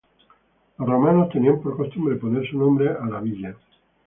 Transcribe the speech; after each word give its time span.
Los 0.79 0.89
romanos 0.89 1.29
tenían 1.29 1.61
por 1.61 1.77
costumbres 1.77 2.17
poner 2.19 2.49
su 2.49 2.57
nombre 2.57 2.89
a 2.89 3.07
su 3.07 3.21
villa.. 3.23 3.55